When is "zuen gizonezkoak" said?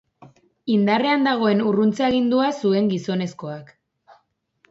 2.69-3.73